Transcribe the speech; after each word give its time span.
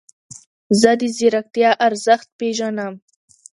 زه 0.81 0.91
د 0.99 1.01
ځیرکتیا 1.17 1.71
ارزښت 1.87 2.27
پیژنم. 2.39 2.93